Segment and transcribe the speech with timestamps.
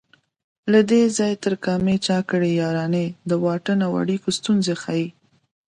[0.71, 5.07] له دې ځای تر کامې چا کړي یارانې د واټن او اړیکو ستونزې ښيي